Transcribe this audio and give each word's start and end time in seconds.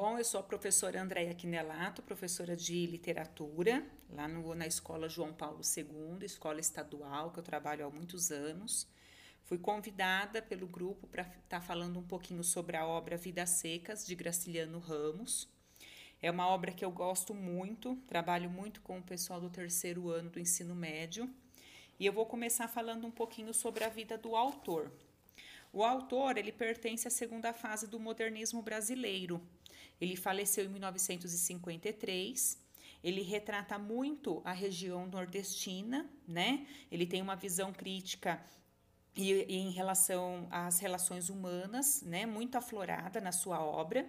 Bom, 0.00 0.16
eu 0.16 0.24
sou 0.24 0.38
a 0.38 0.44
professora 0.44 1.02
Andréia 1.02 1.34
Quinelato, 1.34 2.04
professora 2.04 2.54
de 2.54 2.86
literatura, 2.86 3.84
lá 4.08 4.28
no, 4.28 4.54
na 4.54 4.64
Escola 4.64 5.08
João 5.08 5.32
Paulo 5.32 5.60
II, 5.60 6.24
escola 6.24 6.60
estadual, 6.60 7.32
que 7.32 7.40
eu 7.40 7.42
trabalho 7.42 7.84
há 7.84 7.90
muitos 7.90 8.30
anos. 8.30 8.86
Fui 9.42 9.58
convidada 9.58 10.40
pelo 10.40 10.68
grupo 10.68 11.08
para 11.08 11.22
estar 11.22 11.40
tá 11.48 11.60
falando 11.60 11.98
um 11.98 12.04
pouquinho 12.04 12.44
sobre 12.44 12.76
a 12.76 12.86
obra 12.86 13.16
Vidas 13.16 13.50
Secas, 13.50 14.06
de 14.06 14.14
Graciliano 14.14 14.78
Ramos. 14.78 15.48
É 16.22 16.30
uma 16.30 16.46
obra 16.46 16.70
que 16.70 16.84
eu 16.84 16.92
gosto 16.92 17.34
muito, 17.34 17.96
trabalho 18.06 18.48
muito 18.48 18.80
com 18.82 19.00
o 19.00 19.02
pessoal 19.02 19.40
do 19.40 19.50
terceiro 19.50 20.10
ano 20.10 20.30
do 20.30 20.38
ensino 20.38 20.76
médio. 20.76 21.28
E 21.98 22.06
eu 22.06 22.12
vou 22.12 22.24
começar 22.24 22.68
falando 22.68 23.04
um 23.04 23.10
pouquinho 23.10 23.52
sobre 23.52 23.82
a 23.82 23.88
vida 23.88 24.16
do 24.16 24.36
autor. 24.36 24.92
O 25.72 25.84
autor, 25.84 26.38
ele 26.38 26.50
pertence 26.50 27.06
à 27.06 27.10
segunda 27.10 27.52
fase 27.52 27.86
do 27.86 28.00
modernismo 28.00 28.62
brasileiro, 28.62 29.42
ele 30.00 30.16
faleceu 30.16 30.64
em 30.64 30.68
1953. 30.68 32.58
Ele 33.02 33.22
retrata 33.22 33.78
muito 33.78 34.42
a 34.44 34.52
região 34.52 35.06
nordestina, 35.06 36.08
né? 36.26 36.66
Ele 36.90 37.06
tem 37.06 37.22
uma 37.22 37.36
visão 37.36 37.72
crítica 37.72 38.42
e, 39.16 39.32
e 39.32 39.56
em 39.56 39.70
relação 39.70 40.46
às 40.50 40.78
relações 40.78 41.28
humanas, 41.28 42.02
né? 42.02 42.26
Muito 42.26 42.56
aflorada 42.56 43.20
na 43.20 43.32
sua 43.32 43.60
obra. 43.60 44.08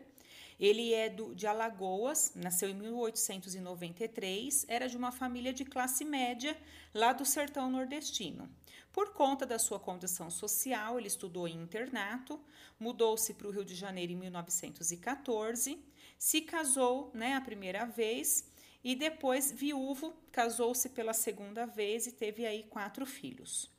Ele 0.59 0.93
é 0.93 1.07
do, 1.07 1.33
de 1.33 1.47
Alagoas, 1.47 2.33
nasceu 2.35 2.69
em 2.69 2.73
1893, 2.73 4.65
era 4.67 4.89
de 4.89 4.97
uma 4.97 5.11
família 5.11 5.53
de 5.53 5.63
classe 5.63 6.03
média 6.03 6.57
lá 6.93 7.13
do 7.13 7.25
sertão 7.25 7.71
nordestino. 7.71 8.49
Por 8.91 9.13
conta 9.13 9.45
da 9.45 9.59
sua 9.59 9.79
condição 9.79 10.31
social, 10.31 10.97
ele 10.97 11.07
estudou 11.07 11.47
em 11.47 11.61
internato, 11.61 12.39
mudou-se 12.79 13.33
para 13.33 13.47
o 13.47 13.51
Rio 13.51 13.63
de 13.63 13.75
Janeiro 13.75 14.11
em 14.11 14.15
1914, 14.15 15.83
se 16.17 16.41
casou 16.41 17.11
né, 17.13 17.35
a 17.35 17.41
primeira 17.41 17.85
vez 17.85 18.49
e 18.83 18.95
depois, 18.95 19.51
viúvo, 19.51 20.13
casou-se 20.31 20.89
pela 20.89 21.13
segunda 21.13 21.65
vez 21.65 22.07
e 22.07 22.11
teve 22.11 22.45
aí 22.45 22.63
quatro 22.63 23.05
filhos. 23.05 23.69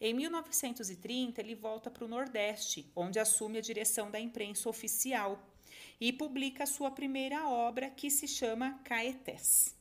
Em 0.00 0.12
1930, 0.14 1.40
ele 1.40 1.54
volta 1.54 1.90
para 1.90 2.04
o 2.04 2.08
Nordeste, 2.08 2.90
onde 2.94 3.18
assume 3.18 3.58
a 3.58 3.62
direção 3.62 4.10
da 4.10 4.20
imprensa 4.20 4.68
oficial 4.68 5.46
e 6.00 6.12
publica 6.12 6.66
sua 6.66 6.90
primeira 6.90 7.48
obra, 7.48 7.90
que 7.90 8.10
se 8.10 8.26
chama 8.26 8.80
Caetés. 8.84 9.79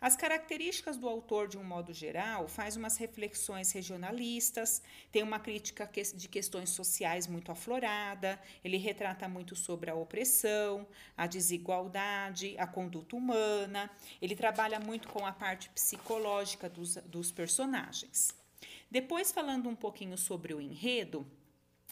As 0.00 0.14
características 0.14 0.96
do 0.96 1.08
autor, 1.08 1.48
de 1.48 1.58
um 1.58 1.64
modo 1.64 1.92
geral, 1.92 2.46
faz 2.46 2.76
umas 2.76 2.96
reflexões 2.96 3.72
regionalistas, 3.72 4.80
tem 5.10 5.24
uma 5.24 5.40
crítica 5.40 5.90
de 6.14 6.28
questões 6.28 6.70
sociais 6.70 7.26
muito 7.26 7.50
aflorada, 7.50 8.40
ele 8.62 8.76
retrata 8.76 9.28
muito 9.28 9.56
sobre 9.56 9.90
a 9.90 9.96
opressão, 9.96 10.86
a 11.16 11.26
desigualdade, 11.26 12.54
a 12.58 12.66
conduta 12.66 13.16
humana, 13.16 13.90
ele 14.22 14.36
trabalha 14.36 14.78
muito 14.78 15.08
com 15.08 15.26
a 15.26 15.32
parte 15.32 15.68
psicológica 15.70 16.68
dos, 16.68 16.94
dos 17.06 17.32
personagens. 17.32 18.32
Depois, 18.88 19.32
falando 19.32 19.68
um 19.68 19.76
pouquinho 19.76 20.16
sobre 20.16 20.54
o 20.54 20.60
enredo, 20.60 21.26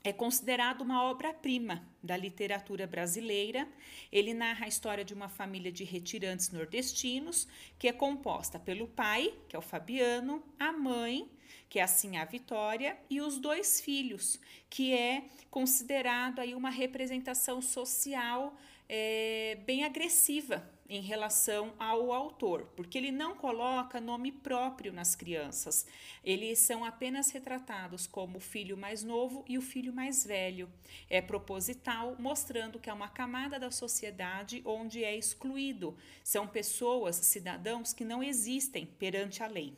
é 0.08 0.12
considerado 0.12 0.82
uma 0.82 1.02
obra-prima 1.02 1.84
da 2.00 2.16
literatura 2.16 2.86
brasileira. 2.86 3.68
Ele 4.12 4.32
narra 4.32 4.66
a 4.66 4.68
história 4.68 5.04
de 5.04 5.12
uma 5.12 5.28
família 5.28 5.72
de 5.72 5.82
retirantes 5.82 6.52
nordestinos, 6.52 7.48
que 7.76 7.88
é 7.88 7.92
composta 7.92 8.56
pelo 8.56 8.86
pai, 8.86 9.34
que 9.48 9.56
é 9.56 9.58
o 9.58 9.62
Fabiano, 9.62 10.44
a 10.60 10.70
mãe, 10.70 11.28
que 11.68 11.80
é 11.80 11.82
assim 11.82 12.16
a 12.18 12.24
Vitória, 12.24 12.96
e 13.10 13.20
os 13.20 13.38
dois 13.38 13.80
filhos, 13.80 14.38
que 14.70 14.94
é 14.94 15.24
considerado 15.50 16.38
aí 16.38 16.54
uma 16.54 16.70
representação 16.70 17.60
social 17.60 18.56
é, 18.88 19.58
bem 19.66 19.82
agressiva 19.82 20.75
em 20.88 21.00
relação 21.00 21.72
ao 21.78 22.12
autor, 22.12 22.70
porque 22.76 22.96
ele 22.98 23.10
não 23.10 23.34
coloca 23.34 24.00
nome 24.00 24.32
próprio 24.32 24.92
nas 24.92 25.14
crianças. 25.14 25.86
Eles 26.22 26.58
são 26.58 26.84
apenas 26.84 27.30
retratados 27.30 28.06
como 28.06 28.38
o 28.38 28.40
filho 28.40 28.76
mais 28.76 29.02
novo 29.02 29.44
e 29.48 29.58
o 29.58 29.62
filho 29.62 29.92
mais 29.92 30.24
velho. 30.24 30.68
É 31.08 31.20
proposital, 31.20 32.16
mostrando 32.18 32.78
que 32.78 32.90
é 32.90 32.92
uma 32.92 33.08
camada 33.08 33.58
da 33.58 33.70
sociedade 33.70 34.62
onde 34.64 35.04
é 35.04 35.16
excluído. 35.16 35.96
São 36.22 36.46
pessoas, 36.46 37.16
cidadãos 37.16 37.92
que 37.92 38.04
não 38.04 38.22
existem 38.22 38.86
perante 38.86 39.42
a 39.42 39.46
lei. 39.46 39.76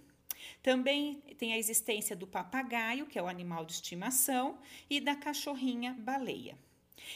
Também 0.62 1.22
tem 1.36 1.52
a 1.52 1.58
existência 1.58 2.14
do 2.14 2.26
papagaio, 2.26 3.06
que 3.06 3.18
é 3.18 3.22
o 3.22 3.28
animal 3.28 3.64
de 3.64 3.72
estimação, 3.72 4.58
e 4.88 5.00
da 5.00 5.14
cachorrinha 5.14 5.96
baleia. 5.98 6.56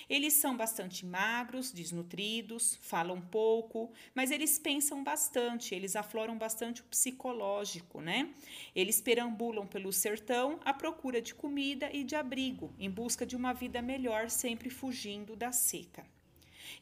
Eles 0.09 0.35
são 0.35 0.57
bastante 0.57 1.05
magros, 1.05 1.73
desnutridos, 1.73 2.79
falam 2.81 3.21
pouco, 3.21 3.91
mas 4.15 4.31
eles 4.31 4.59
pensam 4.59 5.03
bastante, 5.03 5.75
eles 5.75 5.97
afloram 5.97 6.37
bastante 6.37 6.83
o 6.83 6.85
psicológico, 6.85 8.01
né? 8.01 8.29
Eles 8.75 9.01
perambulam 9.01 9.67
pelo 9.67 9.93
sertão 9.93 10.61
à 10.65 10.73
procura 10.73 11.21
de 11.21 11.35
comida 11.35 11.91
e 11.93 12.05
de 12.05 12.15
abrigo, 12.15 12.73
em 12.79 12.91
busca 12.91 13.25
de 13.25 13.37
uma 13.37 13.53
vida 13.53 13.81
melhor, 13.81 14.31
sempre 14.31 14.71
fugindo 14.71 15.35
da 15.37 15.53
seca. 15.53 16.12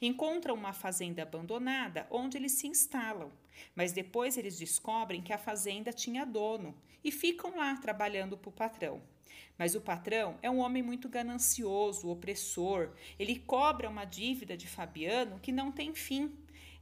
Encontram 0.00 0.54
uma 0.54 0.72
fazenda 0.72 1.22
abandonada 1.22 2.06
onde 2.10 2.36
eles 2.36 2.52
se 2.52 2.66
instalam, 2.66 3.30
mas 3.74 3.92
depois 3.92 4.36
eles 4.36 4.58
descobrem 4.58 5.22
que 5.22 5.32
a 5.32 5.38
fazenda 5.38 5.92
tinha 5.92 6.24
dono 6.24 6.74
e 7.02 7.10
ficam 7.10 7.56
lá 7.56 7.76
trabalhando 7.76 8.36
para 8.36 8.48
o 8.48 8.52
patrão. 8.52 9.02
Mas 9.58 9.74
o 9.74 9.80
patrão 9.80 10.38
é 10.42 10.50
um 10.50 10.58
homem 10.58 10.82
muito 10.82 11.08
ganancioso, 11.08 12.08
opressor. 12.08 12.92
Ele 13.18 13.38
cobra 13.38 13.90
uma 13.90 14.04
dívida 14.04 14.56
de 14.56 14.66
Fabiano 14.66 15.38
que 15.38 15.52
não 15.52 15.70
tem 15.70 15.94
fim. 15.94 16.32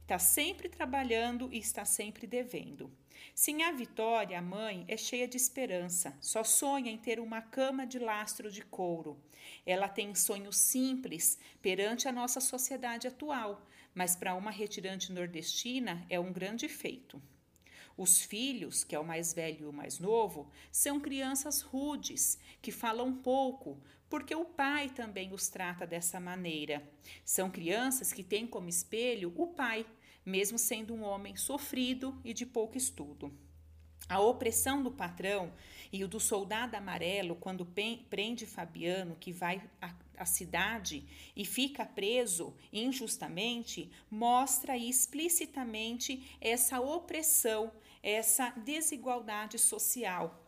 Está 0.09 0.17
sempre 0.17 0.67
trabalhando 0.67 1.53
e 1.53 1.59
está 1.59 1.85
sempre 1.85 2.25
devendo. 2.25 2.91
Sim, 3.35 3.61
a 3.61 3.71
Vitória, 3.71 4.39
a 4.39 4.41
mãe, 4.41 4.83
é 4.87 4.97
cheia 4.97 5.27
de 5.27 5.37
esperança, 5.37 6.17
só 6.19 6.43
sonha 6.43 6.91
em 6.91 6.97
ter 6.97 7.19
uma 7.19 7.43
cama 7.43 7.85
de 7.85 7.99
lastro 7.99 8.51
de 8.51 8.63
couro. 8.63 9.21
Ela 9.63 9.87
tem 9.87 10.15
sonhos 10.15 10.57
simples 10.57 11.37
perante 11.61 12.07
a 12.07 12.11
nossa 12.11 12.41
sociedade 12.41 13.07
atual, 13.07 13.67
mas 13.93 14.15
para 14.15 14.33
uma 14.33 14.49
retirante 14.49 15.11
nordestina 15.11 16.03
é 16.09 16.19
um 16.19 16.33
grande 16.33 16.67
feito. 16.67 17.21
Os 17.95 18.19
filhos, 18.19 18.83
que 18.83 18.95
é 18.95 18.99
o 18.99 19.05
mais 19.05 19.31
velho 19.31 19.65
e 19.65 19.67
o 19.67 19.73
mais 19.73 19.99
novo, 19.99 20.49
são 20.71 20.99
crianças 20.99 21.61
rudes, 21.61 22.39
que 22.63 22.71
falam 22.71 23.13
pouco, 23.13 23.79
porque 24.09 24.33
o 24.33 24.45
pai 24.45 24.89
também 24.89 25.31
os 25.33 25.49
trata 25.49 25.85
dessa 25.85 26.19
maneira. 26.19 26.81
São 27.23 27.51
crianças 27.51 28.11
que 28.11 28.23
têm 28.23 28.47
como 28.47 28.69
espelho 28.69 29.31
o 29.35 29.47
pai, 29.47 29.85
mesmo 30.29 30.57
sendo 30.57 30.93
um 30.93 31.03
homem 31.03 31.35
sofrido 31.35 32.17
e 32.23 32.33
de 32.33 32.45
pouco 32.45 32.77
estudo. 32.77 33.33
A 34.07 34.19
opressão 34.19 34.81
do 34.81 34.91
patrão 34.91 35.53
e 35.91 36.03
o 36.03 36.07
do 36.07 36.19
soldado 36.19 36.75
amarelo, 36.75 37.35
quando 37.35 37.67
prende 38.09 38.45
Fabiano, 38.45 39.15
que 39.19 39.31
vai 39.31 39.61
à, 40.17 40.25
cidade 40.25 41.05
e 41.35 41.45
fica 41.45 41.85
preso 41.85 42.55
injustamente, 42.73 43.91
mostra 44.09 44.77
explicitamente 44.77 46.35
essa 46.41 46.79
opressão, 46.79 47.71
essa 48.01 48.49
desigualdade 48.51 49.57
social. 49.57 50.45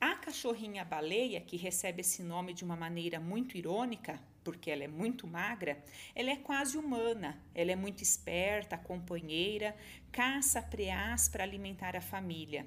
A 0.00 0.16
cachorrinha 0.16 0.84
baleia, 0.84 1.40
que 1.40 1.56
recebe 1.56 2.00
esse 2.00 2.22
nome 2.22 2.52
de 2.52 2.64
uma 2.64 2.76
maneira 2.76 3.18
muito 3.18 3.56
irônica, 3.56 4.20
porque 4.44 4.70
ela 4.70 4.84
é 4.84 4.88
muito 4.88 5.26
magra, 5.26 5.82
ela 6.14 6.30
é 6.30 6.36
quase 6.36 6.76
humana, 6.76 7.42
ela 7.54 7.72
é 7.72 7.76
muito 7.76 8.02
esperta, 8.02 8.76
companheira, 8.76 9.74
caça 10.12 10.62
preás 10.62 11.28
para 11.28 11.42
alimentar 11.42 11.96
a 11.96 12.00
família. 12.00 12.66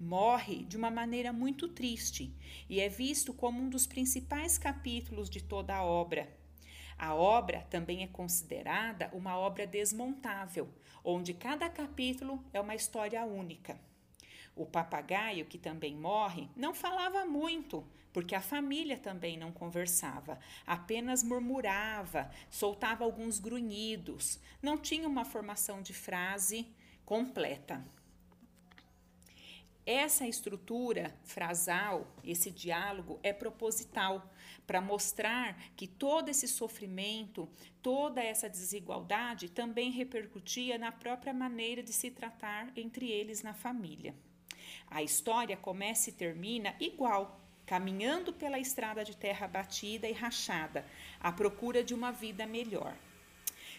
Morre 0.00 0.64
de 0.64 0.76
uma 0.76 0.90
maneira 0.90 1.32
muito 1.32 1.68
triste 1.68 2.32
e 2.68 2.80
é 2.80 2.88
visto 2.88 3.34
como 3.34 3.60
um 3.60 3.68
dos 3.68 3.86
principais 3.86 4.56
capítulos 4.56 5.28
de 5.28 5.42
toda 5.42 5.74
a 5.74 5.84
obra. 5.84 6.32
A 6.96 7.14
obra 7.14 7.66
também 7.68 8.02
é 8.02 8.06
considerada 8.06 9.10
uma 9.12 9.36
obra 9.36 9.66
desmontável, 9.66 10.68
onde 11.04 11.34
cada 11.34 11.68
capítulo 11.68 12.42
é 12.54 12.60
uma 12.60 12.74
história 12.74 13.22
única. 13.24 13.78
O 14.56 14.64
papagaio, 14.64 15.44
que 15.44 15.58
também 15.58 15.94
morre, 15.94 16.48
não 16.56 16.72
falava 16.72 17.26
muito, 17.26 17.86
porque 18.10 18.34
a 18.34 18.40
família 18.40 18.96
também 18.96 19.36
não 19.36 19.52
conversava, 19.52 20.40
apenas 20.66 21.22
murmurava, 21.22 22.30
soltava 22.48 23.04
alguns 23.04 23.38
grunhidos, 23.38 24.40
não 24.62 24.78
tinha 24.78 25.06
uma 25.06 25.26
formação 25.26 25.82
de 25.82 25.92
frase 25.92 26.66
completa. 27.04 27.84
Essa 29.84 30.26
estrutura 30.26 31.14
frasal, 31.22 32.10
esse 32.24 32.50
diálogo 32.50 33.20
é 33.22 33.34
proposital 33.34 34.28
para 34.66 34.80
mostrar 34.80 35.56
que 35.76 35.86
todo 35.86 36.30
esse 36.30 36.48
sofrimento, 36.48 37.46
toda 37.82 38.22
essa 38.22 38.48
desigualdade 38.48 39.50
também 39.50 39.90
repercutia 39.90 40.78
na 40.78 40.90
própria 40.90 41.34
maneira 41.34 41.82
de 41.82 41.92
se 41.92 42.10
tratar 42.10 42.72
entre 42.74 43.10
eles 43.10 43.42
na 43.42 43.52
família. 43.52 44.14
A 44.90 45.02
história 45.02 45.56
começa 45.56 46.10
e 46.10 46.12
termina 46.12 46.74
igual, 46.80 47.40
caminhando 47.64 48.32
pela 48.32 48.58
estrada 48.58 49.04
de 49.04 49.16
terra 49.16 49.46
batida 49.46 50.08
e 50.08 50.12
rachada, 50.12 50.84
à 51.20 51.32
procura 51.32 51.82
de 51.82 51.94
uma 51.94 52.12
vida 52.12 52.46
melhor. 52.46 52.94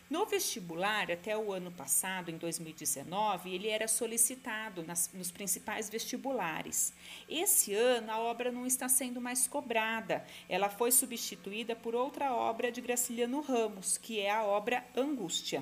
No 0.10 0.26
vestibular, 0.26 1.12
até 1.12 1.38
o 1.38 1.52
ano 1.52 1.70
passado, 1.70 2.32
em 2.32 2.38
2019, 2.38 3.54
ele 3.54 3.68
era 3.68 3.90
solicitado 3.90 4.82
nas, 4.82 5.12
nos 5.14 5.32
principais 5.32 5.90
vestibulares. 5.90 6.94
Esse 7.28 7.74
ano, 7.74 8.10
a 8.10 8.18
obra 8.18 8.50
não 8.50 8.66
está 8.66 8.88
sendo 8.88 9.20
mais 9.20 9.48
cobrada. 9.50 10.26
Ela 10.48 10.70
foi 10.70 10.94
substituída 10.94 11.76
por 11.76 11.94
outra 11.94 12.34
obra 12.34 12.72
de 12.72 12.80
Graciliano 12.80 13.42
Ramos, 13.42 13.98
que 13.98 14.22
é 14.22 14.32
a 14.32 14.46
obra 14.46 14.86
Angústia. 14.96 15.62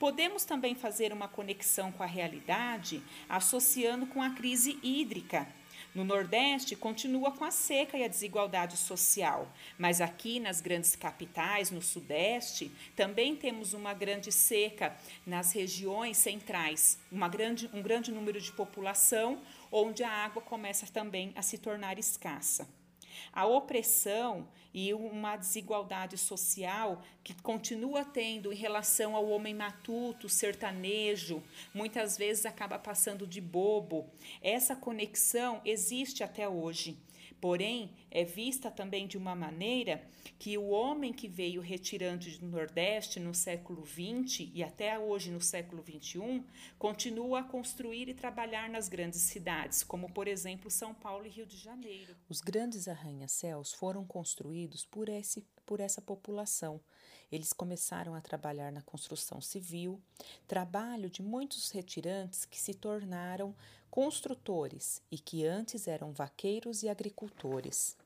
Podemos 0.00 0.46
também 0.46 0.74
fazer 0.74 1.12
uma 1.12 1.28
conexão 1.28 1.92
com 1.92 2.02
a 2.02 2.06
realidade 2.06 3.02
associando 3.28 4.06
com 4.06 4.20
a 4.20 4.30
crise 4.30 4.78
hídrica, 4.82 5.46
no 5.94 6.04
Nordeste, 6.04 6.76
continua 6.76 7.32
com 7.32 7.44
a 7.44 7.50
seca 7.50 7.98
e 7.98 8.04
a 8.04 8.08
desigualdade 8.08 8.76
social, 8.76 9.46
mas 9.76 10.00
aqui 10.00 10.38
nas 10.38 10.60
grandes 10.60 10.94
capitais, 10.94 11.70
no 11.70 11.82
Sudeste, 11.82 12.70
também 12.94 13.34
temos 13.34 13.74
uma 13.74 13.92
grande 13.92 14.30
seca 14.30 14.96
nas 15.26 15.52
regiões 15.52 16.16
centrais, 16.16 16.98
uma 17.10 17.28
grande, 17.28 17.68
um 17.74 17.82
grande 17.82 18.12
número 18.12 18.40
de 18.40 18.52
população, 18.52 19.42
onde 19.70 20.04
a 20.04 20.10
água 20.10 20.40
começa 20.40 20.86
também 20.86 21.32
a 21.34 21.42
se 21.42 21.58
tornar 21.58 21.98
escassa. 21.98 22.68
A 23.32 23.46
opressão 23.46 24.48
e 24.72 24.94
uma 24.94 25.36
desigualdade 25.36 26.16
social 26.16 27.02
que 27.24 27.34
continua 27.42 28.04
tendo 28.04 28.52
em 28.52 28.56
relação 28.56 29.16
ao 29.16 29.28
homem 29.28 29.54
matuto, 29.54 30.28
sertanejo, 30.28 31.42
muitas 31.74 32.16
vezes 32.16 32.46
acaba 32.46 32.78
passando 32.78 33.26
de 33.26 33.40
bobo. 33.40 34.08
Essa 34.42 34.76
conexão 34.76 35.60
existe 35.64 36.22
até 36.22 36.48
hoje. 36.48 36.96
Porém, 37.40 37.90
é 38.10 38.24
vista 38.24 38.70
também 38.70 39.06
de 39.06 39.16
uma 39.16 39.34
maneira 39.34 40.02
que 40.38 40.58
o 40.58 40.68
homem 40.68 41.12
que 41.12 41.26
veio 41.26 41.62
retirante 41.62 42.38
do 42.38 42.46
Nordeste 42.46 43.18
no 43.18 43.34
século 43.34 43.84
XX 43.86 44.50
e 44.54 44.62
até 44.62 44.98
hoje 44.98 45.30
no 45.30 45.40
século 45.40 45.82
XXI 45.82 46.44
continua 46.78 47.40
a 47.40 47.44
construir 47.44 48.08
e 48.08 48.14
trabalhar 48.14 48.68
nas 48.68 48.88
grandes 48.88 49.20
cidades, 49.22 49.82
como 49.82 50.12
por 50.12 50.28
exemplo 50.28 50.70
São 50.70 50.92
Paulo 50.92 51.24
e 51.24 51.30
Rio 51.30 51.46
de 51.46 51.56
Janeiro. 51.56 52.14
Os 52.28 52.40
grandes 52.40 52.86
arranha-céus 52.88 53.72
foram 53.72 54.04
construídos 54.04 54.84
por, 54.84 55.08
esse, 55.08 55.46
por 55.70 55.78
essa 55.78 56.02
população. 56.02 56.80
Eles 57.30 57.52
começaram 57.52 58.16
a 58.16 58.20
trabalhar 58.20 58.72
na 58.72 58.82
construção 58.82 59.40
civil, 59.40 60.00
trabalho 60.48 61.08
de 61.08 61.22
muitos 61.22 61.70
retirantes 61.70 62.44
que 62.44 62.60
se 62.60 62.74
tornaram 62.74 63.54
construtores 63.88 65.00
e 65.12 65.16
que 65.16 65.46
antes 65.46 65.86
eram 65.86 66.10
vaqueiros 66.10 66.82
e 66.82 66.88
agricultores. 66.88 67.96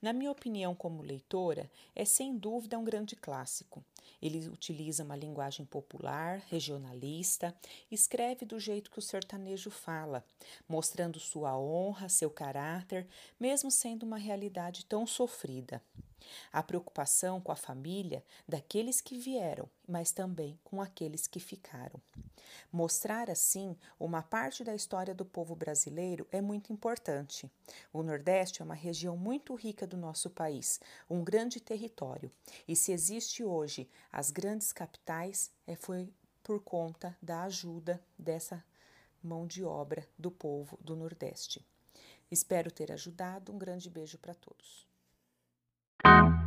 Na 0.00 0.14
minha 0.14 0.30
opinião, 0.30 0.74
como 0.74 1.02
leitora, 1.02 1.70
é 1.94 2.02
sem 2.06 2.34
dúvida 2.34 2.78
um 2.78 2.82
grande 2.82 3.14
clássico. 3.14 3.84
Ele 4.22 4.48
utiliza 4.48 5.04
uma 5.04 5.14
linguagem 5.14 5.66
popular, 5.66 6.42
regionalista, 6.48 7.54
escreve 7.90 8.46
do 8.46 8.58
jeito 8.58 8.90
que 8.90 8.98
o 8.98 9.02
sertanejo 9.02 9.70
fala, 9.70 10.24
mostrando 10.66 11.20
sua 11.20 11.58
honra, 11.58 12.08
seu 12.08 12.30
caráter, 12.30 13.06
mesmo 13.38 13.70
sendo 13.70 14.04
uma 14.04 14.16
realidade 14.16 14.86
tão 14.86 15.06
sofrida. 15.06 15.82
A 16.52 16.62
preocupação 16.62 17.40
com 17.40 17.52
a 17.52 17.56
família 17.56 18.24
daqueles 18.48 19.00
que 19.00 19.18
vieram, 19.18 19.68
mas 19.86 20.12
também 20.12 20.58
com 20.64 20.80
aqueles 20.80 21.26
que 21.26 21.40
ficaram. 21.40 22.00
Mostrar 22.70 23.30
assim 23.30 23.76
uma 23.98 24.22
parte 24.22 24.64
da 24.64 24.74
história 24.74 25.14
do 25.14 25.24
povo 25.24 25.54
brasileiro 25.54 26.26
é 26.30 26.40
muito 26.40 26.72
importante. 26.72 27.50
O 27.92 28.02
Nordeste 28.02 28.62
é 28.62 28.64
uma 28.64 28.74
região 28.74 29.16
muito 29.16 29.54
rica 29.54 29.86
do 29.86 29.96
nosso 29.96 30.30
país, 30.30 30.80
um 31.08 31.22
grande 31.22 31.60
território, 31.60 32.30
e 32.66 32.76
se 32.76 32.92
existe 32.92 33.44
hoje 33.44 33.88
as 34.10 34.30
grandes 34.30 34.72
capitais, 34.72 35.50
é 35.66 35.76
foi 35.76 36.12
por 36.42 36.60
conta 36.60 37.16
da 37.22 37.44
ajuda 37.44 38.02
dessa 38.18 38.64
mão 39.22 39.46
de 39.46 39.64
obra 39.64 40.06
do 40.18 40.30
povo 40.30 40.76
do 40.80 40.96
Nordeste. 40.96 41.64
Espero 42.30 42.70
ter 42.70 42.90
ajudado. 42.90 43.52
Um 43.52 43.58
grande 43.58 43.88
beijo 43.88 44.18
para 44.18 44.34
todos. 44.34 44.91
Thank 46.04 46.34
you. 46.36 46.41